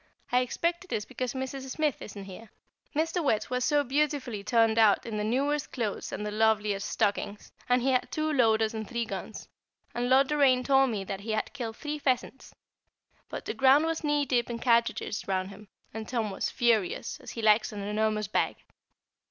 [0.31, 1.69] I expect it is because Mrs.
[1.69, 2.49] Smith isn't here.
[2.95, 3.23] Mr.
[3.23, 7.83] Wertz was so beautifully turned out in the newest clothes and the loveliest stockings, and
[7.83, 9.47] he had two loaders and three guns,
[9.93, 12.55] and Lord Doraine told me that he had killed three pheasants,
[13.29, 17.29] but the ground was knee deep in cartridges round him, and Tom was furious, as
[17.33, 18.55] he likes an enormous bag.